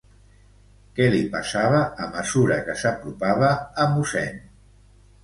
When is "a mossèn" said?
3.85-4.41